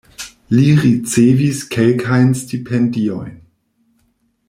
[0.59, 3.37] Li ricevis kelkajn stipendiojn.